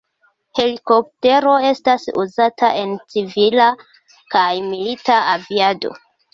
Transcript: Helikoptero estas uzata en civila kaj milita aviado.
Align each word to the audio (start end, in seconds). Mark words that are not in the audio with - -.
Helikoptero 0.59 1.53
estas 1.73 2.09
uzata 2.23 2.71
en 2.85 2.97
civila 3.15 3.69
kaj 4.35 4.49
milita 4.73 5.23
aviado. 5.39 5.97